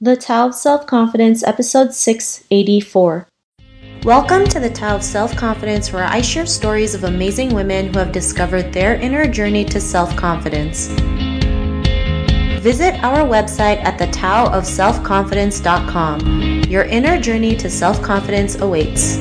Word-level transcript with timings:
The 0.00 0.16
Tao 0.16 0.46
of 0.46 0.54
Self 0.54 0.86
Confidence, 0.86 1.42
episode 1.42 1.92
684. 1.92 3.26
Welcome 4.04 4.44
to 4.44 4.60
the 4.60 4.70
Tao 4.70 4.94
of 4.94 5.02
Self 5.02 5.34
Confidence, 5.34 5.92
where 5.92 6.04
I 6.04 6.20
share 6.20 6.46
stories 6.46 6.94
of 6.94 7.02
amazing 7.02 7.52
women 7.52 7.92
who 7.92 7.98
have 7.98 8.12
discovered 8.12 8.72
their 8.72 8.94
inner 8.94 9.26
journey 9.26 9.64
to 9.64 9.80
self 9.80 10.14
confidence. 10.14 10.86
Visit 12.62 13.02
our 13.02 13.26
website 13.26 13.82
at 13.82 13.98
thetaoofselfconfidence.com. 13.98 16.62
Your 16.68 16.84
inner 16.84 17.20
journey 17.20 17.56
to 17.56 17.68
self 17.68 18.00
confidence 18.00 18.54
awaits. 18.60 19.16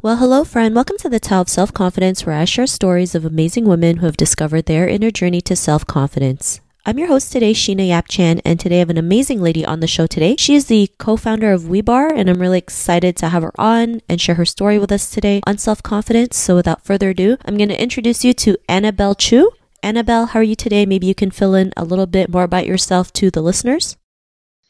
Well, 0.00 0.18
hello, 0.18 0.44
friend. 0.44 0.76
Welcome 0.76 0.98
to 0.98 1.08
the 1.08 1.18
Tao 1.18 1.40
of 1.40 1.48
Self 1.48 1.74
Confidence, 1.74 2.24
where 2.24 2.36
I 2.36 2.44
share 2.44 2.68
stories 2.68 3.16
of 3.16 3.24
amazing 3.24 3.64
women 3.64 3.96
who 3.96 4.06
have 4.06 4.16
discovered 4.16 4.66
their 4.66 4.86
inner 4.86 5.10
journey 5.10 5.40
to 5.40 5.56
self 5.56 5.84
confidence. 5.88 6.60
I'm 6.86 6.98
your 6.98 7.08
host 7.08 7.32
today, 7.32 7.54
Sheena 7.54 7.88
Yap 7.88 8.08
Chan, 8.10 8.42
and 8.44 8.60
today 8.60 8.76
I 8.76 8.78
have 8.80 8.90
an 8.90 8.98
amazing 8.98 9.40
lady 9.40 9.64
on 9.64 9.80
the 9.80 9.86
show 9.86 10.06
today. 10.06 10.36
She 10.38 10.54
is 10.54 10.66
the 10.66 10.90
co-founder 10.98 11.50
of 11.50 11.62
WeBarre, 11.62 12.12
and 12.14 12.28
I'm 12.28 12.38
really 12.38 12.58
excited 12.58 13.16
to 13.16 13.30
have 13.30 13.42
her 13.42 13.58
on 13.58 14.02
and 14.06 14.20
share 14.20 14.34
her 14.34 14.44
story 14.44 14.78
with 14.78 14.92
us 14.92 15.10
today 15.10 15.40
on 15.46 15.56
self-confidence. 15.56 16.36
So 16.36 16.54
without 16.54 16.84
further 16.84 17.08
ado, 17.08 17.38
I'm 17.46 17.56
going 17.56 17.70
to 17.70 17.82
introduce 17.82 18.22
you 18.22 18.34
to 18.34 18.58
Annabelle 18.68 19.14
Chu. 19.14 19.50
Annabelle, 19.82 20.26
how 20.26 20.40
are 20.40 20.42
you 20.42 20.54
today? 20.54 20.84
Maybe 20.84 21.06
you 21.06 21.14
can 21.14 21.30
fill 21.30 21.54
in 21.54 21.72
a 21.74 21.86
little 21.86 22.04
bit 22.04 22.28
more 22.28 22.42
about 22.42 22.66
yourself 22.66 23.14
to 23.14 23.30
the 23.30 23.40
listeners. 23.40 23.96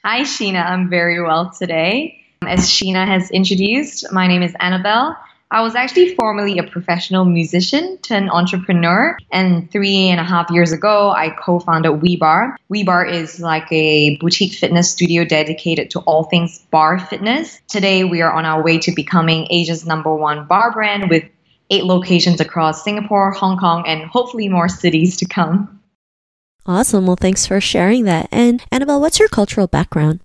Hi, 0.05 0.21
Sheena. 0.21 0.65
I'm 0.65 0.89
very 0.89 1.21
well 1.21 1.51
today. 1.51 2.21
As 2.47 2.69
Sheena 2.71 3.09
has 3.09 3.33
introduced, 3.33 4.13
my 4.13 4.29
name 4.29 4.43
is 4.43 4.55
Annabelle. 4.61 5.17
I 5.51 5.61
was 5.61 5.75
actually 5.75 6.15
formerly 6.15 6.59
a 6.59 6.65
professional 6.65 7.25
musician 7.25 7.99
turned 7.99 8.31
entrepreneur. 8.31 9.17
And 9.31 9.71
three 9.71 10.09
and 10.09 10.19
a 10.19 10.25
half 10.25 10.51
years 10.51 10.73
ago, 10.73 11.11
I 11.11 11.31
co 11.31 11.61
founded 11.61 11.93
WeBarre. 11.93 12.57
WeBarre 12.73 13.13
is 13.13 13.41
like 13.41 13.71
a 13.71 14.17
boutique 14.17 14.55
fitness 14.55 14.91
studio 14.91 15.25
dedicated 15.25 15.91
to 15.91 16.01
all 16.01 16.25
things 16.25 16.59
barre 16.71 16.99
fitness. 16.99 17.61
Today, 17.69 18.05
we 18.05 18.23
are 18.23 18.33
on 18.33 18.45
our 18.45 18.63
way 18.63 18.79
to 18.79 18.93
becoming 18.93 19.47
Asia's 19.51 19.87
number 19.87 20.15
one 20.15 20.47
barre 20.47 20.73
brand 20.73 21.09
with 21.11 21.25
eight 21.71 21.85
locations 21.85 22.41
across 22.41 22.83
Singapore, 22.83 23.33
Hong 23.33 23.57
Kong, 23.57 23.85
and 23.87 24.05
hopefully 24.05 24.49
more 24.49 24.69
cities 24.69 25.19
to 25.19 25.27
come. 25.27 25.81
Awesome. 26.67 27.07
Well, 27.07 27.17
thanks 27.17 27.47
for 27.47 27.61
sharing 27.61 28.05
that. 28.05 28.29
And 28.33 28.63
Annabelle, 28.73 29.01
what's 29.01 29.19
your 29.19 29.29
cultural 29.29 29.67
background? 29.67 30.21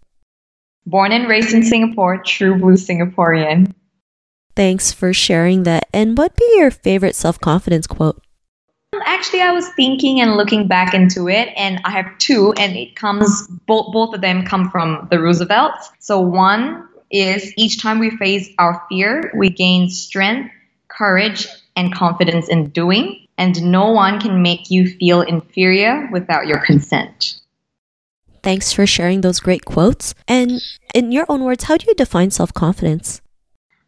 Born 0.86 1.12
and 1.12 1.28
raised 1.28 1.54
in 1.54 1.64
Singapore, 1.64 2.24
true 2.24 2.58
blue 2.58 2.74
Singaporean. 2.74 3.74
Thanks 4.60 4.92
for 4.92 5.14
sharing 5.14 5.64
that. 5.64 5.88
And 5.94 6.18
what 6.18 6.36
be 6.36 6.56
your 6.58 6.70
favorite 6.70 7.16
self 7.16 7.40
confidence 7.40 7.88
quote? 7.88 8.22
Actually, 9.06 9.40
I 9.40 9.54
was 9.54 9.70
thinking 9.70 10.20
and 10.20 10.36
looking 10.36 10.68
back 10.68 10.94
into 10.94 11.30
it, 11.30 11.48
and 11.56 11.80
I 11.86 11.92
have 11.92 12.18
two, 12.18 12.52
and 12.58 12.76
it 12.76 12.94
comes 12.98 13.48
both 13.68 13.94
both 13.94 14.14
of 14.14 14.20
them 14.20 14.46
come 14.46 14.70
from 14.70 15.08
the 15.12 15.18
Roosevelts. 15.18 15.92
So 16.00 16.20
one 16.20 16.90
is 17.10 17.54
each 17.56 17.82
time 17.82 18.00
we 18.00 18.10
face 18.18 18.50
our 18.60 18.84
fear, 18.90 19.32
we 19.34 19.50
gain 19.50 19.90
strength, 19.90 20.52
courage, 20.90 21.48
and 21.78 21.96
confidence 21.96 22.50
in 22.50 22.70
doing, 22.72 23.28
and 23.38 23.64
no 23.64 23.90
one 23.90 24.20
can 24.20 24.42
make 24.42 24.70
you 24.70 24.90
feel 24.90 25.22
inferior 25.22 26.10
without 26.12 26.48
your 26.48 26.60
consent. 26.60 27.40
Thanks 28.44 28.74
for 28.74 28.86
sharing 28.86 29.22
those 29.22 29.40
great 29.40 29.64
quotes. 29.64 30.14
And 30.28 30.60
in 30.94 31.14
your 31.14 31.28
own 31.30 31.46
words, 31.46 31.64
how 31.64 31.78
do 31.78 31.86
you 31.88 31.96
define 31.96 32.32
self 32.32 32.54
confidence? 32.54 33.22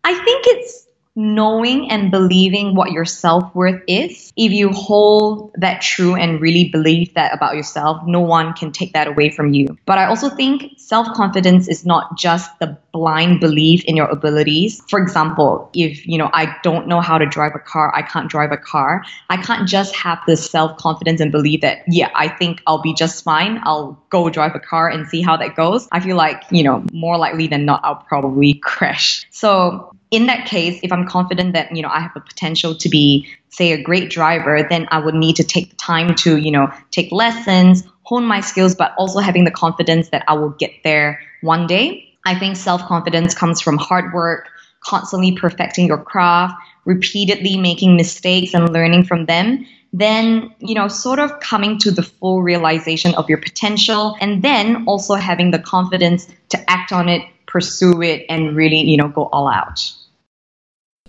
I 0.04 0.14
think 0.14 0.46
it's 0.48 0.88
knowing 1.16 1.92
and 1.92 2.10
believing 2.10 2.76
what 2.76 2.92
your 2.92 3.06
self 3.06 3.54
worth 3.54 3.82
is. 3.88 4.32
If 4.38 4.52
you 4.52 4.70
hold 4.70 5.52
that 5.58 5.82
true 5.82 6.16
and 6.16 6.40
really 6.40 6.70
believe 6.70 7.14
that 7.16 7.34
about 7.34 7.56
yourself, 7.56 8.02
no 8.06 8.22
one 8.22 8.54
can 8.54 8.72
take 8.72 8.94
that 8.94 9.08
away 9.08 9.30
from 9.30 9.54
you. 9.54 9.78
But 9.86 9.98
I 9.98 10.06
also 10.06 10.30
think 10.30 10.74
self 10.78 11.14
confidence 11.14 11.68
is 11.68 11.86
not 11.86 12.18
just 12.18 12.58
the 12.60 12.78
blind 12.92 13.40
belief 13.40 13.84
in 13.86 13.96
your 13.96 14.08
abilities. 14.08 14.82
For 14.90 15.00
example, 15.00 15.70
if 15.74 16.06
you 16.08 16.18
know 16.18 16.30
I 16.34 16.56
don't 16.64 16.88
know 16.88 17.02
how 17.02 17.18
to 17.18 17.26
drive 17.26 17.54
a 17.56 17.60
car, 17.60 17.94
I 17.96 18.02
can't 18.02 18.30
drive 18.30 18.52
a 18.52 18.58
car. 18.58 19.04
I 19.30 19.38
can't 19.38 19.68
just 19.68 19.96
have 19.96 20.20
this 20.28 20.50
self 20.50 20.78
confidence 20.78 21.22
and 21.22 21.32
believe 21.32 21.62
that 21.62 21.84
yeah, 21.88 22.10
I 22.16 22.28
think 22.28 22.62
I'll 22.68 22.82
be 22.82 22.94
just 22.94 23.24
fine. 23.24 23.60
I'll 23.64 24.02
go 24.10 24.30
drive 24.30 24.56
a 24.56 24.60
car 24.60 24.90
and 24.90 25.08
see 25.08 25.22
how 25.22 25.38
that 25.38 25.56
goes. 25.56 25.88
I 25.92 26.00
feel 26.00 26.16
like 26.16 26.44
you 26.52 26.64
know 26.64 26.84
more 26.92 27.18
likely 27.18 27.48
than 27.48 27.66
not 27.66 27.82
I'll 27.84 27.96
probably 27.96 28.54
crash. 28.64 29.26
So 29.32 29.92
in 30.12 30.26
that 30.26 30.46
case, 30.46 30.80
if 30.84 30.92
I'm 30.92 31.08
confident 31.08 31.54
that, 31.54 31.74
you 31.74 31.82
know, 31.82 31.88
I 31.88 32.02
have 32.02 32.14
the 32.14 32.20
potential 32.20 32.76
to 32.76 32.90
be, 32.90 33.28
say, 33.48 33.72
a 33.72 33.82
great 33.82 34.10
driver, 34.10 34.68
then 34.70 34.88
I 34.92 35.00
would 35.00 35.16
need 35.16 35.38
to 35.38 35.44
take 35.44 35.70
the 35.70 35.76
time 35.78 36.16
to, 36.16 36.36
you 36.36 36.52
know, 36.52 36.70
take 36.92 37.14
lessons, 37.14 37.86
hone 38.04 38.26
my 38.26 38.42
skills, 38.42 38.76
but 38.76 38.94
also 38.98 39.20
having 39.20 39.46
the 39.46 39.52
confidence 39.52 40.10
that 40.10 40.26
I 40.28 40.34
will 40.34 40.50
get 40.50 40.72
there 40.84 41.22
one 41.40 41.66
day. 41.66 42.11
I 42.26 42.38
think 42.38 42.56
self 42.56 42.82
confidence 42.86 43.34
comes 43.34 43.62
from 43.62 43.78
hard 43.78 44.14
work, 44.14 44.50
constantly 44.82 45.32
perfecting 45.34 45.88
your 45.88 45.98
craft, 45.98 46.56
repeatedly 46.86 47.58
making 47.58 47.96
mistakes 47.96 48.54
and 48.54 48.72
learning 48.72 49.06
from 49.06 49.26
them. 49.26 49.66
Then, 49.94 50.54
you 50.60 50.74
know, 50.74 50.88
sort 50.88 51.20
of 51.20 51.40
coming 51.42 51.78
to 51.80 51.92
the 51.92 52.04
full 52.04 52.42
realization 52.42 53.14
of 53.16 53.28
your 53.28 53.40
potential, 53.40 54.16
and 54.22 54.42
then 54.42 54.86
also 54.88 55.16
having 55.16 55.52
the 55.52 55.60
confidence 55.60 56.28
to 56.50 56.70
act 56.70 56.92
on 56.94 57.10
it, 57.10 57.24
pursue 57.46 58.02
it, 58.02 58.26
and 58.30 58.56
really, 58.56 58.80
you 58.82 58.96
know, 58.96 59.10
go 59.10 59.26
all 59.26 59.50
out. 59.50 59.92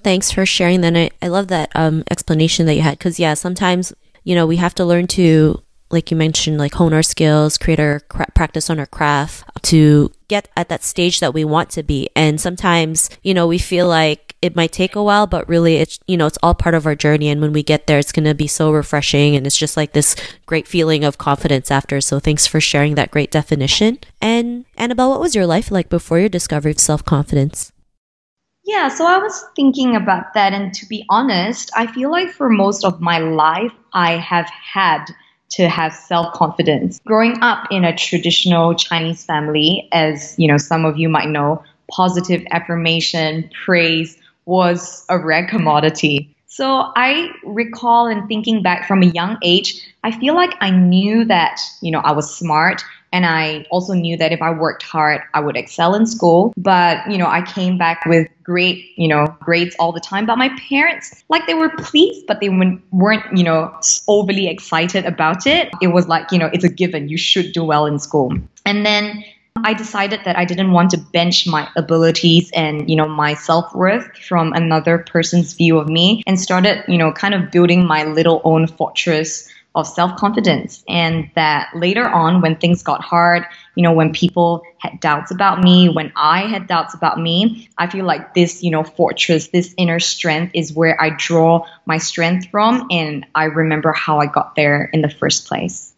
Thanks 0.02 0.32
for 0.32 0.44
sharing 0.44 0.80
that. 0.80 0.96
I, 0.96 1.10
I 1.22 1.28
love 1.28 1.46
that 1.48 1.70
um, 1.76 2.02
explanation 2.10 2.66
that 2.66 2.74
you 2.74 2.82
had 2.82 2.98
because, 2.98 3.20
yeah, 3.20 3.34
sometimes, 3.34 3.92
you 4.24 4.34
know, 4.34 4.46
we 4.46 4.56
have 4.56 4.74
to 4.74 4.84
learn 4.84 5.06
to, 5.08 5.62
like 5.92 6.10
you 6.10 6.16
mentioned, 6.16 6.58
like 6.58 6.74
hone 6.74 6.92
our 6.92 7.02
skills, 7.02 7.58
create 7.58 7.80
our 7.80 8.00
cra- 8.00 8.30
practice 8.34 8.70
on 8.70 8.78
our 8.78 8.86
craft 8.86 9.44
to 9.62 10.10
get 10.28 10.48
at 10.56 10.68
that 10.68 10.82
stage 10.82 11.20
that 11.20 11.34
we 11.34 11.44
want 11.44 11.70
to 11.70 11.82
be. 11.82 12.08
And 12.16 12.40
sometimes, 12.40 13.10
you 13.22 13.34
know, 13.34 13.46
we 13.46 13.58
feel 13.58 13.86
like 13.86 14.34
it 14.42 14.56
might 14.56 14.72
take 14.72 14.96
a 14.96 15.02
while, 15.02 15.26
but 15.26 15.48
really 15.48 15.76
it's, 15.76 16.00
you 16.06 16.16
know, 16.16 16.26
it's 16.26 16.38
all 16.42 16.54
part 16.54 16.74
of 16.74 16.86
our 16.86 16.94
journey. 16.94 17.28
And 17.28 17.40
when 17.40 17.52
we 17.52 17.62
get 17.62 17.86
there, 17.86 17.98
it's 17.98 18.12
going 18.12 18.24
to 18.24 18.34
be 18.34 18.48
so 18.48 18.72
refreshing. 18.72 19.36
And 19.36 19.46
it's 19.46 19.56
just 19.56 19.76
like 19.76 19.92
this 19.92 20.16
great 20.46 20.66
feeling 20.66 21.04
of 21.04 21.18
confidence 21.18 21.70
after. 21.70 22.00
So 22.00 22.18
thanks 22.18 22.46
for 22.46 22.60
sharing 22.60 22.96
that 22.96 23.10
great 23.10 23.30
definition. 23.30 23.98
And 24.20 24.64
Annabelle, 24.76 25.10
what 25.10 25.20
was 25.20 25.34
your 25.34 25.46
life 25.46 25.70
like 25.70 25.88
before 25.88 26.18
your 26.18 26.28
discovery 26.28 26.72
of 26.72 26.80
self 26.80 27.04
confidence? 27.04 27.72
Yeah, 28.64 28.88
so 28.88 29.06
I 29.06 29.18
was 29.18 29.44
thinking 29.56 29.96
about 29.96 30.34
that. 30.34 30.52
And 30.52 30.72
to 30.74 30.86
be 30.86 31.04
honest, 31.08 31.70
I 31.76 31.86
feel 31.86 32.10
like 32.10 32.30
for 32.30 32.48
most 32.48 32.84
of 32.84 33.00
my 33.00 33.18
life, 33.18 33.72
I 33.92 34.16
have 34.18 34.48
had 34.48 35.06
to 35.52 35.68
have 35.68 35.94
self 35.94 36.32
confidence. 36.34 37.00
Growing 37.06 37.40
up 37.42 37.66
in 37.70 37.84
a 37.84 37.96
traditional 37.96 38.74
Chinese 38.74 39.24
family, 39.24 39.88
as 39.92 40.34
you 40.38 40.48
know, 40.48 40.58
some 40.58 40.84
of 40.84 40.98
you 40.98 41.08
might 41.08 41.28
know, 41.28 41.62
positive 41.90 42.42
affirmation, 42.50 43.50
praise 43.64 44.16
was 44.46 45.04
a 45.08 45.18
rare 45.18 45.46
commodity. 45.46 46.34
So 46.52 46.92
I 46.96 47.30
recall 47.44 48.08
and 48.08 48.28
thinking 48.28 48.62
back 48.62 48.86
from 48.86 49.02
a 49.02 49.06
young 49.06 49.38
age, 49.40 49.82
I 50.04 50.10
feel 50.10 50.34
like 50.34 50.54
I 50.60 50.68
knew 50.68 51.24
that, 51.24 51.58
you 51.80 51.90
know, 51.90 52.00
I 52.00 52.12
was 52.12 52.30
smart 52.30 52.84
and 53.10 53.24
I 53.24 53.64
also 53.70 53.94
knew 53.94 54.18
that 54.18 54.32
if 54.32 54.42
I 54.42 54.50
worked 54.50 54.82
hard, 54.82 55.22
I 55.32 55.40
would 55.40 55.56
excel 55.56 55.94
in 55.94 56.04
school. 56.04 56.52
But, 56.58 57.10
you 57.10 57.16
know, 57.16 57.26
I 57.26 57.40
came 57.40 57.78
back 57.78 58.04
with 58.04 58.28
great, 58.42 58.84
you 58.96 59.08
know, 59.08 59.34
grades 59.40 59.74
all 59.78 59.92
the 59.92 60.00
time. 60.00 60.26
But 60.26 60.36
my 60.36 60.50
parents, 60.68 61.24
like, 61.30 61.46
they 61.46 61.54
were 61.54 61.70
pleased, 61.70 62.26
but 62.26 62.40
they 62.40 62.50
weren't, 62.50 63.24
you 63.34 63.44
know, 63.44 63.74
overly 64.06 64.46
excited 64.48 65.06
about 65.06 65.46
it. 65.46 65.70
It 65.80 65.88
was 65.88 66.06
like, 66.06 66.30
you 66.32 66.38
know, 66.38 66.50
it's 66.52 66.64
a 66.64 66.68
given. 66.70 67.08
You 67.08 67.16
should 67.16 67.52
do 67.52 67.64
well 67.64 67.86
in 67.86 67.98
school. 67.98 68.30
And 68.66 68.84
then 68.84 69.24
I 69.56 69.74
decided 69.74 70.20
that 70.24 70.36
I 70.36 70.44
didn't 70.44 70.72
want 70.72 70.90
to 70.90 70.98
bench 70.98 71.46
my 71.46 71.68
abilities 71.76 72.50
and, 72.52 72.88
you 72.88 72.96
know, 72.96 73.06
my 73.06 73.34
self-worth 73.34 74.16
from 74.16 74.52
another 74.54 74.98
person's 74.98 75.52
view 75.52 75.78
of 75.78 75.88
me 75.88 76.22
and 76.26 76.40
started, 76.40 76.84
you 76.88 76.98
know, 76.98 77.12
kind 77.12 77.34
of 77.34 77.50
building 77.50 77.86
my 77.86 78.04
little 78.04 78.40
own 78.44 78.66
fortress 78.66 79.48
of 79.74 79.86
self-confidence. 79.86 80.84
And 80.88 81.30
that 81.34 81.70
later 81.74 82.08
on 82.08 82.40
when 82.40 82.56
things 82.56 82.82
got 82.82 83.02
hard 83.02 83.44
you 83.74 83.82
know 83.82 83.92
when 83.92 84.12
people 84.12 84.62
had 84.78 85.00
doubts 85.00 85.30
about 85.30 85.62
me 85.62 85.88
when 85.88 86.12
i 86.16 86.40
had 86.46 86.66
doubts 86.66 86.94
about 86.94 87.18
me 87.18 87.68
i 87.78 87.86
feel 87.86 88.04
like 88.04 88.34
this 88.34 88.62
you 88.62 88.70
know 88.70 88.84
fortress 88.84 89.48
this 89.48 89.74
inner 89.76 89.98
strength 89.98 90.52
is 90.54 90.72
where 90.72 91.00
i 91.00 91.10
draw 91.10 91.66
my 91.86 91.98
strength 91.98 92.48
from. 92.50 92.86
And 92.90 93.26
i 93.34 93.44
remember 93.44 93.92
how 93.92 94.18
i 94.18 94.26
got 94.26 94.54
there 94.56 94.84
in 94.92 95.00
the 95.00 95.10
first 95.10 95.46
place 95.46 95.91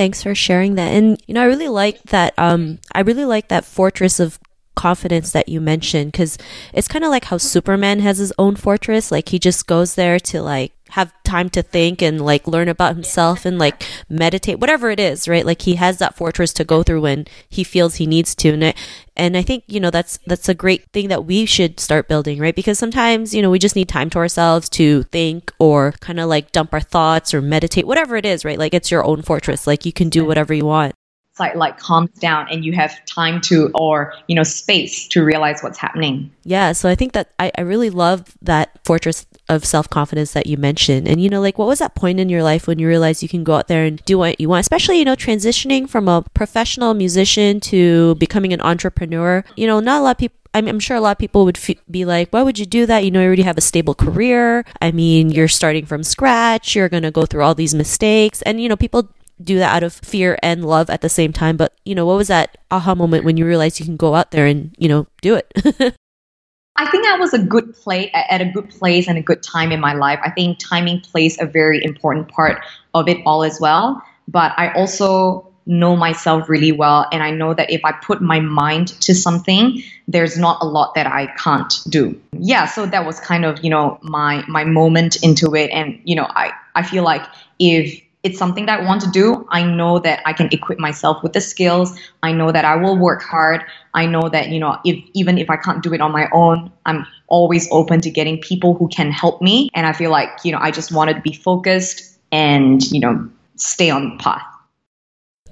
thanks 0.00 0.22
for 0.22 0.34
sharing 0.34 0.76
that 0.76 0.88
and 0.88 1.22
you 1.26 1.34
know 1.34 1.42
i 1.42 1.44
really 1.44 1.68
like 1.68 2.02
that 2.04 2.32
um 2.38 2.78
i 2.94 3.00
really 3.00 3.26
like 3.26 3.48
that 3.48 3.66
fortress 3.66 4.18
of 4.18 4.38
confidence 4.74 5.32
that 5.32 5.46
you 5.46 5.60
mentioned 5.60 6.10
because 6.10 6.38
it's 6.72 6.88
kind 6.88 7.04
of 7.04 7.10
like 7.10 7.26
how 7.26 7.36
Superman 7.36 8.00
has 8.00 8.16
his 8.16 8.32
own 8.38 8.56
fortress. 8.56 9.12
Like 9.12 9.28
he 9.28 9.38
just 9.38 9.66
goes 9.66 9.94
there 9.94 10.18
to 10.20 10.40
like 10.40 10.72
have 10.90 11.12
time 11.24 11.50
to 11.50 11.62
think 11.62 12.02
and 12.02 12.20
like 12.20 12.46
learn 12.46 12.68
about 12.68 12.94
himself 12.94 13.44
and 13.44 13.58
like 13.58 13.84
meditate, 14.08 14.58
whatever 14.58 14.90
it 14.90 15.00
is, 15.00 15.28
right? 15.28 15.46
Like 15.46 15.62
he 15.62 15.76
has 15.76 15.98
that 15.98 16.16
fortress 16.16 16.52
to 16.54 16.64
go 16.64 16.82
through 16.82 17.02
when 17.02 17.26
he 17.48 17.64
feels 17.64 17.96
he 17.96 18.06
needs 18.06 18.34
to. 18.36 18.50
And 18.50 18.64
I, 18.64 18.74
and 19.16 19.36
I 19.36 19.42
think, 19.42 19.64
you 19.66 19.80
know, 19.80 19.90
that's, 19.90 20.18
that's 20.26 20.48
a 20.48 20.54
great 20.54 20.84
thing 20.92 21.08
that 21.08 21.24
we 21.24 21.46
should 21.46 21.80
start 21.80 22.08
building, 22.08 22.38
right? 22.38 22.54
Because 22.54 22.78
sometimes, 22.78 23.34
you 23.34 23.42
know, 23.42 23.50
we 23.50 23.58
just 23.58 23.76
need 23.76 23.88
time 23.88 24.10
to 24.10 24.18
ourselves 24.18 24.68
to 24.70 25.04
think 25.04 25.52
or 25.58 25.92
kind 26.00 26.20
of 26.20 26.28
like 26.28 26.52
dump 26.52 26.72
our 26.72 26.80
thoughts 26.80 27.32
or 27.34 27.40
meditate, 27.40 27.86
whatever 27.86 28.16
it 28.16 28.26
is, 28.26 28.44
right? 28.44 28.58
Like 28.58 28.74
it's 28.74 28.90
your 28.90 29.04
own 29.04 29.22
fortress. 29.22 29.66
Like 29.66 29.84
you 29.84 29.92
can 29.92 30.08
do 30.08 30.24
whatever 30.24 30.54
you 30.54 30.66
want 30.66 30.94
like 31.38 31.54
like 31.54 31.78
calms 31.78 32.10
down 32.18 32.46
and 32.50 32.64
you 32.64 32.72
have 32.72 33.04
time 33.06 33.40
to 33.40 33.70
or 33.74 34.14
you 34.26 34.34
know 34.34 34.42
space 34.42 35.06
to 35.08 35.24
realize 35.24 35.62
what's 35.62 35.78
happening 35.78 36.30
yeah 36.44 36.72
so 36.72 36.88
i 36.88 36.94
think 36.94 37.12
that 37.12 37.32
i, 37.38 37.50
I 37.56 37.62
really 37.62 37.90
love 37.90 38.36
that 38.42 38.78
fortress 38.84 39.26
of 39.48 39.64
self-confidence 39.64 40.32
that 40.32 40.46
you 40.46 40.56
mentioned 40.56 41.08
and 41.08 41.20
you 41.20 41.28
know 41.28 41.40
like 41.40 41.58
what 41.58 41.68
was 41.68 41.78
that 41.78 41.94
point 41.94 42.20
in 42.20 42.28
your 42.28 42.42
life 42.42 42.66
when 42.66 42.78
you 42.78 42.86
realized 42.88 43.22
you 43.22 43.28
can 43.28 43.44
go 43.44 43.54
out 43.54 43.68
there 43.68 43.84
and 43.84 44.04
do 44.04 44.18
what 44.18 44.40
you 44.40 44.48
want 44.48 44.60
especially 44.60 44.98
you 44.98 45.04
know 45.04 45.16
transitioning 45.16 45.88
from 45.88 46.08
a 46.08 46.22
professional 46.34 46.94
musician 46.94 47.60
to 47.60 48.14
becoming 48.16 48.52
an 48.52 48.60
entrepreneur 48.60 49.44
you 49.56 49.66
know 49.66 49.80
not 49.80 50.00
a 50.00 50.02
lot 50.02 50.10
of 50.12 50.18
people 50.18 50.36
I'm, 50.52 50.66
I'm 50.66 50.80
sure 50.80 50.96
a 50.96 51.00
lot 51.00 51.12
of 51.12 51.18
people 51.18 51.44
would 51.44 51.58
f- 51.58 51.76
be 51.90 52.04
like, 52.04 52.30
why 52.30 52.42
would 52.42 52.58
you 52.58 52.66
do 52.66 52.84
that? 52.86 53.04
You 53.04 53.10
know, 53.10 53.20
you 53.20 53.26
already 53.26 53.42
have 53.42 53.56
a 53.56 53.60
stable 53.60 53.94
career. 53.94 54.64
I 54.82 54.90
mean, 54.90 55.30
you're 55.30 55.46
starting 55.46 55.86
from 55.86 56.02
scratch. 56.02 56.74
You're 56.74 56.88
going 56.88 57.04
to 57.04 57.12
go 57.12 57.24
through 57.24 57.44
all 57.44 57.54
these 57.54 57.74
mistakes. 57.74 58.42
And, 58.42 58.60
you 58.60 58.68
know, 58.68 58.76
people 58.76 59.08
do 59.42 59.58
that 59.58 59.74
out 59.74 59.82
of 59.82 59.92
fear 59.92 60.38
and 60.42 60.64
love 60.64 60.90
at 60.90 61.00
the 61.00 61.08
same 61.08 61.32
time. 61.32 61.56
But, 61.56 61.74
you 61.84 61.94
know, 61.94 62.06
what 62.06 62.16
was 62.16 62.28
that 62.28 62.58
aha 62.70 62.94
moment 62.94 63.24
when 63.24 63.36
you 63.36 63.46
realized 63.46 63.80
you 63.80 63.86
can 63.86 63.96
go 63.96 64.14
out 64.14 64.30
there 64.30 64.46
and, 64.46 64.74
you 64.78 64.88
know, 64.88 65.06
do 65.22 65.34
it? 65.34 65.52
I 66.76 66.90
think 66.90 67.06
I 67.06 67.18
was 67.18 67.34
a 67.34 67.38
good 67.38 67.74
place 67.74 68.10
at 68.14 68.40
a 68.40 68.46
good 68.46 68.70
place 68.70 69.06
and 69.06 69.18
a 69.18 69.22
good 69.22 69.42
time 69.42 69.70
in 69.70 69.80
my 69.80 69.92
life. 69.92 70.18
I 70.24 70.30
think 70.30 70.58
timing 70.58 71.00
plays 71.00 71.40
a 71.40 71.44
very 71.44 71.84
important 71.84 72.28
part 72.28 72.62
of 72.94 73.08
it 73.08 73.18
all 73.26 73.42
as 73.42 73.58
well. 73.60 74.02
But 74.28 74.52
I 74.56 74.72
also 74.72 75.46
know 75.66 75.94
myself 75.94 76.48
really 76.48 76.72
well 76.72 77.06
and 77.12 77.22
I 77.22 77.30
know 77.30 77.54
that 77.54 77.70
if 77.70 77.84
I 77.84 77.92
put 77.92 78.22
my 78.22 78.40
mind 78.40 78.88
to 79.02 79.14
something, 79.14 79.82
there's 80.08 80.38
not 80.38 80.62
a 80.62 80.66
lot 80.66 80.94
that 80.94 81.06
I 81.06 81.26
can't 81.36 81.72
do. 81.88 82.18
Yeah, 82.32 82.66
so 82.66 82.86
that 82.86 83.04
was 83.04 83.20
kind 83.20 83.44
of, 83.44 83.62
you 83.62 83.70
know, 83.70 83.98
my 84.02 84.44
my 84.48 84.64
moment 84.64 85.22
into 85.22 85.54
it 85.54 85.70
and 85.70 86.00
you 86.04 86.16
know, 86.16 86.26
I 86.28 86.52
I 86.74 86.82
feel 86.82 87.04
like 87.04 87.22
if 87.58 88.00
it's 88.22 88.38
something 88.38 88.66
that 88.66 88.80
I 88.80 88.84
want 88.84 89.00
to 89.02 89.10
do. 89.10 89.46
I 89.50 89.62
know 89.64 89.98
that 90.00 90.20
I 90.26 90.32
can 90.32 90.48
equip 90.52 90.78
myself 90.78 91.22
with 91.22 91.32
the 91.32 91.40
skills. 91.40 91.98
I 92.22 92.32
know 92.32 92.52
that 92.52 92.64
I 92.64 92.76
will 92.76 92.96
work 92.96 93.22
hard. 93.22 93.64
I 93.94 94.06
know 94.06 94.28
that, 94.28 94.50
you 94.50 94.60
know, 94.60 94.78
if 94.84 95.02
even 95.14 95.38
if 95.38 95.48
I 95.48 95.56
can't 95.56 95.82
do 95.82 95.94
it 95.94 96.00
on 96.00 96.12
my 96.12 96.28
own, 96.32 96.70
I'm 96.84 97.06
always 97.28 97.66
open 97.70 98.00
to 98.02 98.10
getting 98.10 98.38
people 98.38 98.74
who 98.74 98.88
can 98.88 99.10
help 99.10 99.40
me. 99.40 99.70
And 99.74 99.86
I 99.86 99.92
feel 99.92 100.10
like, 100.10 100.28
you 100.44 100.52
know, 100.52 100.58
I 100.60 100.70
just 100.70 100.92
wanted 100.92 101.14
to 101.14 101.22
be 101.22 101.32
focused 101.32 102.18
and, 102.30 102.82
you 102.90 103.00
know, 103.00 103.28
stay 103.56 103.88
on 103.88 104.10
the 104.10 104.22
path. 104.22 104.42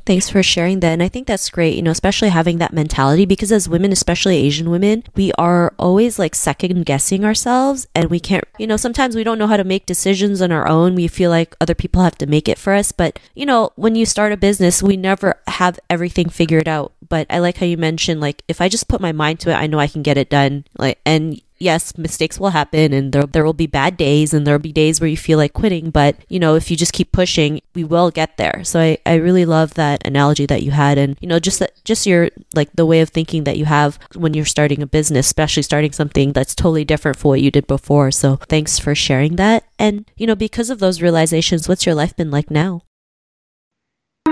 Thanks 0.08 0.31
for 0.31 0.43
sharing 0.43 0.81
that. 0.81 0.94
And 0.94 1.02
I 1.02 1.08
think 1.08 1.26
that's 1.26 1.50
great, 1.50 1.76
you 1.76 1.82
know, 1.82 1.90
especially 1.90 2.31
having 2.31 2.56
that 2.56 2.72
mentality 2.72 3.26
because 3.26 3.52
as 3.52 3.69
women, 3.69 3.93
especially 3.93 4.38
Asian 4.38 4.70
women, 4.70 5.05
we 5.14 5.32
are 5.32 5.75
always 5.78 6.19
like 6.19 6.34
second 6.34 6.87
guessing 6.87 7.26
ourselves 7.26 7.87
and 7.94 8.08
we 8.08 8.19
can't, 8.19 8.44
you 8.58 8.66
know, 8.66 8.78
sometimes 8.78 9.14
we 9.14 9.22
don't 9.22 9.38
know 9.38 9.46
how 9.46 9.58
to 9.58 9.64
make 9.64 9.84
decisions 9.84 10.40
on 10.40 10.50
our 10.50 10.66
own. 10.66 10.94
We 10.94 11.08
feel 11.08 11.28
like 11.28 11.55
other 11.60 11.75
people 11.75 12.00
have 12.00 12.16
to 12.19 12.26
make 12.26 12.49
it 12.49 12.56
for 12.56 12.72
us. 12.72 12.90
But, 12.90 13.19
you 13.34 13.44
know, 13.44 13.72
when 13.76 13.96
you 13.96 14.06
start 14.06 14.32
a 14.32 14.38
business, 14.38 14.82
we 14.82 14.96
never 14.96 15.34
have 15.46 15.78
everything 15.90 16.31
figured 16.31 16.69
out. 16.69 16.94
But 17.06 17.26
I 17.28 17.40
like 17.40 17.58
how 17.58 17.66
you 17.66 17.76
mentioned, 17.76 18.22
like, 18.22 18.43
if 18.49 18.62
I 18.62 18.70
just 18.70 18.88
put 18.88 19.02
my 19.02 19.12
mind 19.12 19.40
to 19.40 19.50
it, 19.50 19.56
I 19.56 19.66
know 19.66 19.78
I 19.78 19.88
can 19.88 20.02
get 20.02 20.16
it 20.16 20.31
done. 20.31 20.64
Like, 20.78 21.00
and 21.05 21.38
yes, 21.58 21.96
mistakes 21.96 22.38
will 22.38 22.50
happen 22.50 22.93
and 22.93 23.12
there, 23.12 23.25
there 23.25 23.44
will 23.44 23.52
be 23.52 23.66
bad 23.66 23.96
days 23.96 24.32
and 24.32 24.46
there'll 24.46 24.58
be 24.58 24.72
days 24.72 25.00
where 25.00 25.08
you 25.08 25.16
feel 25.16 25.38
like 25.38 25.52
quitting. 25.52 25.90
But, 25.90 26.16
you 26.28 26.38
know, 26.38 26.55
if 26.55 26.70
you 26.70 26.76
just 26.76 26.93
keep 26.93 27.12
pushing, 27.12 27.60
we 27.75 27.84
will 27.84 28.10
get 28.10 28.37
there. 28.37 28.62
So 28.64 28.81
I, 28.81 28.99
I 29.06 29.14
really 29.14 29.44
love 29.44 29.75
that 29.75 30.06
analogy 30.06 30.46
that 30.46 30.62
you 30.62 30.70
had. 30.70 30.99
And, 30.99 31.16
you 31.20 31.28
know, 31.28 31.38
just 31.38 31.58
that, 31.58 31.72
just 31.84 32.06
your, 32.06 32.31
like 32.55 32.70
the 32.75 32.87
way 32.87 33.00
of 33.00 33.10
thinking 33.10 33.44
that 33.44 33.58
you 33.58 33.64
have 33.64 33.99
when 34.14 34.34
you're 34.34 34.44
starting 34.44 34.82
a 34.82 34.87
business, 34.87 35.26
especially 35.26 35.62
starting 35.62 35.93
something 35.93 36.32
that's 36.32 36.55
totally 36.55 36.84
different 36.84 37.19
from 37.19 37.31
what 37.31 37.43
you 37.43 37.50
did 37.50 37.66
before. 37.66 38.10
So 38.10 38.37
thanks 38.37 38.78
for 38.78 38.94
sharing 38.94 39.37
that. 39.37 39.64
And, 39.78 40.10
you 40.16 40.26
know, 40.26 40.34
because 40.34 40.70
of 40.70 40.78
those 40.78 41.02
realizations, 41.02 41.69
what's 41.69 41.87
your 41.87 41.94
life 41.94 42.16
been 42.16 42.31
like 42.31 42.50
now? 42.50 42.82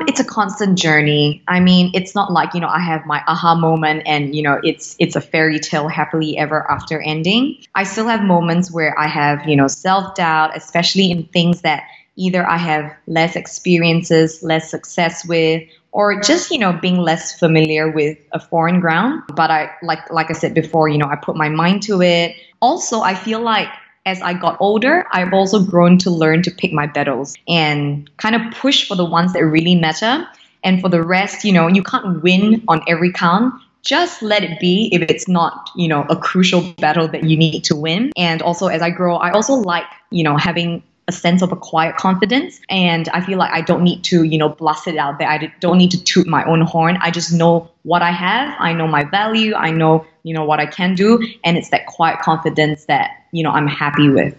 It's 0.06 0.20
a 0.20 0.24
constant 0.24 0.78
journey. 0.78 1.42
I 1.48 1.60
mean, 1.60 1.90
it's 1.94 2.14
not 2.14 2.32
like, 2.32 2.54
you 2.54 2.60
know, 2.60 2.68
I 2.68 2.78
have 2.78 3.04
my 3.06 3.22
aha 3.26 3.54
moment 3.54 4.02
and, 4.06 4.34
you 4.34 4.42
know, 4.42 4.60
it's 4.62 4.96
it's 4.98 5.16
a 5.16 5.20
fairy 5.20 5.58
tale 5.58 5.88
happily 5.88 6.38
ever 6.38 6.70
after 6.70 7.00
ending. 7.00 7.58
I 7.74 7.84
still 7.84 8.06
have 8.06 8.22
moments 8.22 8.70
where 8.72 8.98
I 8.98 9.06
have, 9.06 9.46
you 9.48 9.56
know, 9.56 9.68
self-doubt, 9.68 10.56
especially 10.56 11.10
in 11.10 11.24
things 11.24 11.62
that 11.62 11.84
either 12.16 12.48
I 12.48 12.56
have 12.56 12.92
less 13.06 13.36
experiences, 13.36 14.42
less 14.42 14.70
success 14.70 15.26
with, 15.26 15.62
or 15.92 16.20
just, 16.20 16.50
you 16.50 16.58
know, 16.58 16.72
being 16.72 16.98
less 16.98 17.38
familiar 17.38 17.90
with 17.90 18.18
a 18.32 18.40
foreign 18.40 18.80
ground. 18.80 19.22
But 19.34 19.50
I 19.50 19.70
like 19.82 20.10
like 20.10 20.30
I 20.30 20.34
said 20.34 20.54
before, 20.54 20.88
you 20.88 20.98
know, 20.98 21.08
I 21.08 21.16
put 21.16 21.36
my 21.36 21.48
mind 21.48 21.82
to 21.84 22.02
it. 22.02 22.34
Also, 22.60 23.00
I 23.00 23.14
feel 23.14 23.40
like 23.40 23.68
as 24.06 24.22
I 24.22 24.32
got 24.32 24.56
older, 24.60 25.04
I've 25.10 25.34
also 25.34 25.62
grown 25.62 25.98
to 25.98 26.10
learn 26.10 26.42
to 26.42 26.50
pick 26.50 26.72
my 26.72 26.86
battles 26.86 27.36
and 27.48 28.08
kind 28.16 28.36
of 28.36 28.52
push 28.54 28.88
for 28.88 28.94
the 28.94 29.04
ones 29.04 29.32
that 29.32 29.44
really 29.44 29.74
matter. 29.74 30.26
And 30.62 30.80
for 30.80 30.88
the 30.88 31.02
rest, 31.02 31.44
you 31.44 31.52
know, 31.52 31.66
you 31.66 31.82
can't 31.82 32.22
win 32.22 32.64
on 32.68 32.82
every 32.86 33.12
count. 33.12 33.52
Just 33.82 34.22
let 34.22 34.42
it 34.42 34.58
be 34.58 34.88
if 34.92 35.02
it's 35.02 35.28
not, 35.28 35.70
you 35.76 35.88
know, 35.88 36.06
a 36.08 36.16
crucial 36.16 36.72
battle 36.78 37.06
that 37.08 37.24
you 37.24 37.36
need 37.36 37.62
to 37.64 37.76
win. 37.76 38.12
And 38.16 38.42
also, 38.42 38.68
as 38.68 38.80
I 38.80 38.90
grow, 38.90 39.16
I 39.16 39.30
also 39.32 39.54
like, 39.54 39.84
you 40.10 40.24
know, 40.24 40.36
having 40.36 40.82
a 41.08 41.12
sense 41.12 41.42
of 41.42 41.52
a 41.52 41.56
quiet 41.56 41.96
confidence. 41.96 42.60
And 42.68 43.08
I 43.10 43.20
feel 43.20 43.38
like 43.38 43.52
I 43.52 43.60
don't 43.60 43.84
need 43.84 44.02
to, 44.04 44.24
you 44.24 44.38
know, 44.38 44.48
blast 44.48 44.88
it 44.88 44.96
out 44.96 45.18
there. 45.18 45.28
I 45.28 45.52
don't 45.60 45.78
need 45.78 45.92
to 45.92 46.02
toot 46.02 46.26
my 46.26 46.44
own 46.44 46.62
horn. 46.62 46.98
I 47.00 47.12
just 47.12 47.32
know 47.32 47.70
what 47.82 48.02
I 48.02 48.10
have. 48.10 48.54
I 48.58 48.72
know 48.72 48.88
my 48.88 49.04
value. 49.04 49.54
I 49.54 49.70
know, 49.70 50.04
you 50.24 50.34
know, 50.34 50.44
what 50.44 50.58
I 50.58 50.66
can 50.66 50.96
do. 50.96 51.24
And 51.44 51.56
it's 51.56 51.70
that 51.70 51.86
quiet 51.86 52.20
confidence 52.20 52.86
that, 52.86 53.10
you 53.36 53.42
know, 53.42 53.50
I'm 53.50 53.68
happy 53.68 54.08
with. 54.08 54.38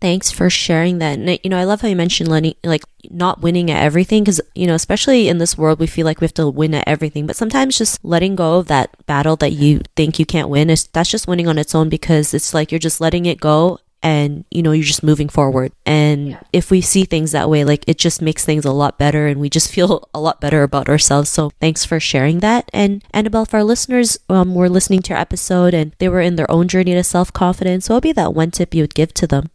Thanks 0.00 0.30
for 0.30 0.50
sharing 0.50 0.98
that. 0.98 1.18
And, 1.18 1.38
you 1.42 1.48
know, 1.48 1.58
I 1.58 1.64
love 1.64 1.80
how 1.80 1.88
you 1.88 1.96
mentioned 1.96 2.28
Lenny, 2.28 2.56
like 2.62 2.82
not 3.10 3.40
winning 3.40 3.70
at 3.70 3.82
everything 3.82 4.22
because, 4.22 4.40
you 4.54 4.66
know, 4.66 4.74
especially 4.74 5.28
in 5.28 5.38
this 5.38 5.56
world, 5.56 5.78
we 5.78 5.86
feel 5.86 6.04
like 6.04 6.20
we 6.20 6.26
have 6.26 6.34
to 6.34 6.48
win 6.48 6.74
at 6.74 6.86
everything. 6.86 7.26
But 7.26 7.36
sometimes 7.36 7.78
just 7.78 8.04
letting 8.04 8.36
go 8.36 8.58
of 8.58 8.66
that 8.66 8.94
battle 9.06 9.36
that 9.36 9.52
you 9.52 9.80
think 9.96 10.18
you 10.18 10.26
can't 10.26 10.50
win 10.50 10.68
is 10.68 10.88
that's 10.88 11.10
just 11.10 11.26
winning 11.26 11.48
on 11.48 11.56
its 11.56 11.74
own 11.74 11.88
because 11.88 12.34
it's 12.34 12.52
like 12.52 12.70
you're 12.70 12.78
just 12.78 13.00
letting 13.00 13.24
it 13.24 13.40
go 13.40 13.78
and 14.04 14.44
you 14.50 14.62
know 14.62 14.70
you're 14.70 14.84
just 14.84 15.02
moving 15.02 15.28
forward 15.28 15.72
and 15.86 16.28
yeah. 16.28 16.40
if 16.52 16.70
we 16.70 16.80
see 16.80 17.04
things 17.04 17.32
that 17.32 17.48
way 17.48 17.64
like 17.64 17.82
it 17.88 17.98
just 17.98 18.20
makes 18.20 18.44
things 18.44 18.64
a 18.64 18.70
lot 18.70 18.98
better 18.98 19.26
and 19.26 19.40
we 19.40 19.48
just 19.48 19.72
feel 19.74 20.08
a 20.14 20.20
lot 20.20 20.40
better 20.40 20.62
about 20.62 20.88
ourselves 20.88 21.28
so 21.28 21.50
thanks 21.60 21.84
for 21.84 21.98
sharing 21.98 22.38
that 22.38 22.70
and 22.72 23.02
annabelle 23.12 23.42
if 23.42 23.54
our 23.54 23.64
listeners 23.64 24.18
um, 24.28 24.54
were 24.54 24.68
listening 24.68 25.00
to 25.00 25.08
your 25.08 25.18
episode 25.18 25.74
and 25.74 25.94
they 25.98 26.08
were 26.08 26.20
in 26.20 26.36
their 26.36 26.50
own 26.50 26.68
journey 26.68 26.92
to 26.92 27.02
self-confidence 27.02 27.88
what 27.88 27.96
would 27.96 28.02
be 28.02 28.12
that 28.12 28.34
one 28.34 28.50
tip 28.50 28.74
you 28.74 28.82
would 28.82 28.94
give 28.94 29.12
to 29.14 29.26
them 29.26 29.50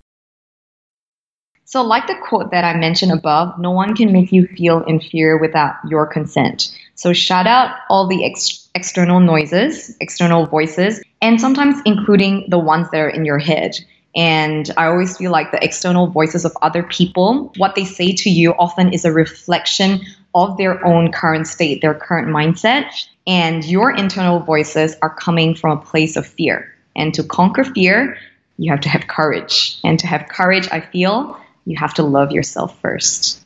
so, 1.66 1.84
like 1.84 2.08
the 2.08 2.16
quote 2.28 2.50
that 2.50 2.64
I 2.64 2.76
mentioned 2.76 3.12
above, 3.12 3.60
no 3.60 3.70
one 3.70 3.96
can 3.96 4.12
make 4.12 4.32
you 4.32 4.48
feel 4.48 4.82
inferior 4.86 5.38
without 5.38 5.76
your 5.88 6.08
consent. 6.08 6.76
So, 6.96 7.14
shut 7.14 7.46
out 7.46 7.76
all 7.92 8.08
the 8.08 8.26
ex- 8.26 8.68
external 8.74 9.20
noises, 9.20 9.96
external 10.02 10.48
voices, 10.48 11.00
and 11.22 11.40
sometimes 11.40 11.80
including 11.86 12.48
the 12.50 12.58
ones 12.58 12.90
that 12.90 12.98
are 12.98 13.10
in 13.10 13.24
your 13.24 13.38
head. 13.38 13.78
And 14.16 14.72
I 14.78 14.88
always 14.88 15.18
feel 15.18 15.32
like 15.32 15.52
the 15.52 15.64
external 15.64 16.08
voices 16.08 16.46
of 16.46 16.56
other 16.62 16.84
people, 16.84 17.54
what 17.58 17.76
they 17.76 17.86
say 17.86 18.12
to 18.14 18.30
you 18.30 18.54
often 18.54 18.92
is 18.92 19.06
a 19.06 19.12
reflection 19.12 20.02
of 20.34 20.58
their 20.58 20.84
own 20.86 21.12
current 21.12 21.48
state, 21.48 21.82
their 21.82 21.94
current 21.94 22.28
mindset. 22.28 22.92
And 23.28 23.64
your 23.64 23.92
internal 23.92 24.40
voices 24.40 24.96
are 25.02 25.14
coming 25.14 25.56
from 25.56 25.78
a 25.78 25.82
place 25.82 26.16
of 26.16 26.26
fear. 26.26 26.74
And 26.96 27.14
to 27.14 27.24
conquer 27.24 27.64
fear, 27.64 28.18
you 28.58 28.72
have 28.72 28.82
to 28.82 28.90
have 28.90 29.08
courage. 29.08 29.80
And 29.84 30.00
to 30.00 30.08
have 30.08 30.28
courage, 30.28 30.68
I 30.72 30.82
feel 30.82 31.40
you 31.66 31.78
have 31.78 31.94
to 31.96 32.04
love 32.04 32.32
yourself 32.32 32.80
first. 32.82 33.46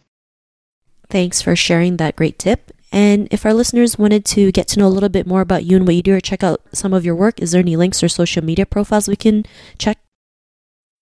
Thanks 1.09 1.41
for 1.41 1.55
sharing 1.55 1.97
that 1.97 2.15
great 2.15 2.39
tip. 2.39 2.71
And 2.91 3.27
if 3.31 3.45
our 3.45 3.53
listeners 3.53 3.97
wanted 3.97 4.23
to 4.25 4.51
get 4.51 4.67
to 4.69 4.79
know 4.79 4.87
a 4.87 4.89
little 4.89 5.09
bit 5.09 5.27
more 5.27 5.41
about 5.41 5.65
you 5.65 5.77
and 5.77 5.85
what 5.85 5.95
you 5.95 6.01
do 6.01 6.15
or 6.15 6.21
check 6.21 6.43
out 6.43 6.61
some 6.73 6.93
of 6.93 7.03
your 7.03 7.15
work, 7.15 7.41
is 7.41 7.51
there 7.51 7.61
any 7.61 7.75
links 7.75 8.01
or 8.03 8.07
social 8.07 8.43
media 8.43 8.65
profiles 8.65 9.07
we 9.07 9.15
can 9.15 9.45
check? 9.77 9.97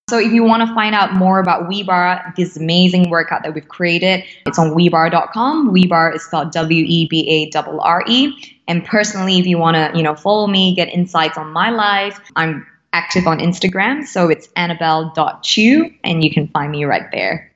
So 0.08 0.18
if 0.18 0.32
you 0.32 0.44
want 0.44 0.68
to 0.68 0.74
find 0.74 0.94
out 0.94 1.14
more 1.14 1.38
about 1.38 1.70
WeBarre, 1.70 2.34
this 2.34 2.56
amazing 2.56 3.08
workout 3.08 3.44
that 3.44 3.54
we've 3.54 3.68
created, 3.68 4.24
it's 4.46 4.58
on 4.58 4.72
WeBarre.com. 4.72 5.72
WeBarre 5.72 6.16
is 6.16 6.24
spelled 6.24 6.52
W-E-B-A-R-R-E. 6.52 8.58
And 8.68 8.84
personally, 8.84 9.38
if 9.38 9.46
you 9.46 9.58
want 9.58 9.76
to, 9.76 9.96
you 9.96 10.02
know, 10.02 10.14
follow 10.14 10.46
me, 10.46 10.74
get 10.74 10.88
insights 10.88 11.38
on 11.38 11.52
my 11.52 11.70
life, 11.70 12.20
I'm 12.36 12.66
active 12.92 13.26
on 13.26 13.38
Instagram. 13.38 14.06
So 14.06 14.28
it's 14.28 14.48
annabelle.chu 14.56 15.94
and 16.04 16.22
you 16.22 16.30
can 16.30 16.48
find 16.48 16.70
me 16.70 16.84
right 16.84 17.10
there. 17.10 17.51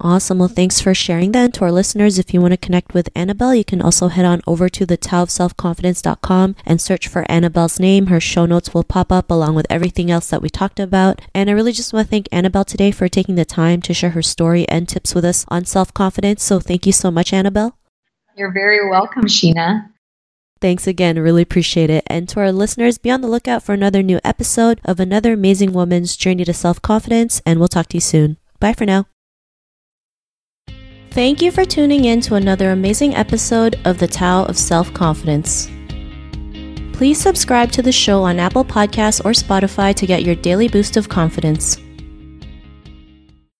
Awesome. 0.00 0.38
Well, 0.38 0.48
thanks 0.48 0.80
for 0.80 0.94
sharing 0.94 1.32
that. 1.32 1.44
And 1.44 1.54
to 1.54 1.64
our 1.64 1.72
listeners, 1.72 2.20
if 2.20 2.32
you 2.32 2.40
want 2.40 2.52
to 2.52 2.56
connect 2.56 2.94
with 2.94 3.08
Annabelle, 3.16 3.54
you 3.54 3.64
can 3.64 3.82
also 3.82 4.06
head 4.06 4.24
on 4.24 4.40
over 4.46 4.68
to 4.68 4.86
the 4.86 4.96
taoofselfconfidence.com 4.96 6.54
and 6.64 6.80
search 6.80 7.08
for 7.08 7.28
Annabelle's 7.28 7.80
name. 7.80 8.06
Her 8.06 8.20
show 8.20 8.46
notes 8.46 8.72
will 8.72 8.84
pop 8.84 9.10
up 9.10 9.28
along 9.28 9.56
with 9.56 9.66
everything 9.68 10.08
else 10.08 10.30
that 10.30 10.40
we 10.40 10.50
talked 10.50 10.78
about. 10.78 11.20
And 11.34 11.50
I 11.50 11.52
really 11.52 11.72
just 11.72 11.92
want 11.92 12.06
to 12.06 12.10
thank 12.10 12.28
Annabelle 12.30 12.64
today 12.64 12.92
for 12.92 13.08
taking 13.08 13.34
the 13.34 13.44
time 13.44 13.82
to 13.82 13.94
share 13.94 14.10
her 14.10 14.22
story 14.22 14.68
and 14.68 14.88
tips 14.88 15.16
with 15.16 15.24
us 15.24 15.44
on 15.48 15.64
self 15.64 15.92
confidence. 15.92 16.44
So 16.44 16.60
thank 16.60 16.86
you 16.86 16.92
so 16.92 17.10
much, 17.10 17.32
Annabelle. 17.32 17.76
You're 18.36 18.52
very 18.52 18.88
welcome, 18.88 19.24
Sheena. 19.24 19.90
Thanks 20.60 20.86
again. 20.86 21.18
Really 21.18 21.42
appreciate 21.42 21.90
it. 21.90 22.04
And 22.06 22.28
to 22.28 22.40
our 22.40 22.52
listeners, 22.52 22.98
be 22.98 23.10
on 23.10 23.20
the 23.20 23.28
lookout 23.28 23.64
for 23.64 23.72
another 23.72 24.04
new 24.04 24.20
episode 24.22 24.80
of 24.84 25.00
another 25.00 25.32
amazing 25.32 25.72
woman's 25.72 26.16
journey 26.16 26.44
to 26.44 26.54
self 26.54 26.80
confidence. 26.80 27.42
And 27.44 27.58
we'll 27.58 27.66
talk 27.66 27.88
to 27.88 27.96
you 27.96 28.00
soon. 28.00 28.36
Bye 28.60 28.74
for 28.74 28.86
now. 28.86 29.06
Thank 31.18 31.42
you 31.42 31.50
for 31.50 31.64
tuning 31.64 32.04
in 32.04 32.20
to 32.20 32.36
another 32.36 32.70
amazing 32.70 33.16
episode 33.16 33.80
of 33.84 33.98
the 33.98 34.06
Tao 34.06 34.44
of 34.44 34.56
Self 34.56 34.94
Confidence. 34.94 35.68
Please 36.92 37.20
subscribe 37.20 37.72
to 37.72 37.82
the 37.82 37.90
show 37.90 38.22
on 38.22 38.38
Apple 38.38 38.64
Podcasts 38.64 39.24
or 39.24 39.32
Spotify 39.32 39.92
to 39.96 40.06
get 40.06 40.22
your 40.22 40.36
daily 40.36 40.68
boost 40.68 40.96
of 40.96 41.08
confidence. 41.08 41.78